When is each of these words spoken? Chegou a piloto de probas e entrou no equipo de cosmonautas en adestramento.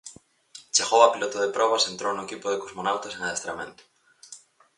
Chegou 0.75 1.01
a 1.03 1.11
piloto 1.13 1.37
de 1.41 1.53
probas 1.57 1.83
e 1.83 1.89
entrou 1.93 2.11
no 2.15 2.25
equipo 2.27 2.47
de 2.49 2.61
cosmonautas 2.63 3.13
en 3.15 3.21
adestramento. 3.23 3.83